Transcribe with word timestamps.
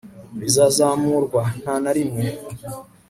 bizazamurwa- 0.39 1.41
nta 1.61 1.75
na 1.83 1.91
rimwe 1.97 2.25